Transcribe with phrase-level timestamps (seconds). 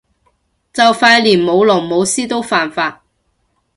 [0.73, 3.03] 就快連舞龍舞獅都犯法